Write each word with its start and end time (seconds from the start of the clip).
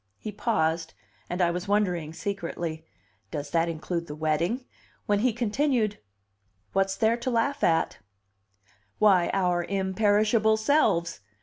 He 0.17 0.31
paused, 0.31 0.95
and 1.29 1.43
I 1.43 1.51
was 1.51 1.67
wondering 1.67 2.11
secretly, 2.11 2.87
"Does 3.29 3.51
that 3.51 3.69
include 3.69 4.07
the 4.07 4.15
wedding?" 4.15 4.65
when 5.05 5.19
he 5.19 5.31
continued: 5.31 5.99
"What's 6.73 6.95
there 6.95 7.17
to 7.17 7.29
laugh 7.29 7.63
at?" 7.63 7.99
"Why, 8.97 9.29
our 9.31 9.63
imperishable 9.63 10.57
selves! 10.57 11.19